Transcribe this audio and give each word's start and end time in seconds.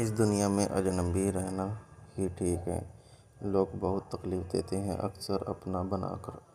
इस 0.00 0.10
दुनिया 0.10 0.48
में 0.48 0.66
अजनबी 0.66 1.30
रहना 1.30 1.80
ही 2.16 2.28
ठीक 2.28 2.60
है। 2.68 2.94
लोग 3.42 3.68
बहुत 3.74 4.08
तकलीफ़ 4.14 4.44
देते 4.44 4.76
हैं 4.76 4.96
अक्सर 4.98 5.44
अपना 5.48 5.82
बनाकर। 5.82 6.53